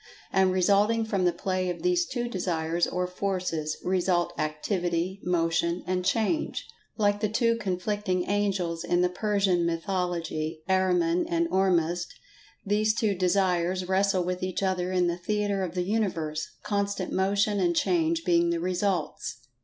And, 0.33 0.51
resulting 0.51 1.05
from 1.05 1.25
the 1.25 1.31
play 1.31 1.69
of 1.69 1.83
these 1.83 2.07
two 2.07 2.27
Desires, 2.27 2.87
or 2.87 3.05
Forces, 3.05 3.77
result 3.83 4.33
Activity, 4.35 5.19
Motion 5.21 5.83
and 5.85 6.03
Change. 6.03 6.65
Like 6.97 7.19
the 7.19 7.29
two 7.29 7.55
conflicting 7.57 8.27
angels 8.27 8.83
in 8.83 9.01
the 9.01 9.09
Persian 9.09 9.63
mythology—Ahriman 9.63 11.27
and 11.27 11.47
Ormuzd—these 11.51 12.95
two 12.95 13.13
Desires 13.13 13.87
wrestle 13.87 14.23
with 14.23 14.41
each 14.41 14.63
other 14.63 14.91
in 14.91 15.05
the 15.05 15.17
theatre 15.17 15.61
of 15.61 15.75
the 15.75 15.83
Universe—constant 15.83 17.13
Motion 17.13 17.59
and 17.59 17.75
Change 17.75 18.25
being 18.25 18.49
the 18.49 18.59
results. 18.59 19.43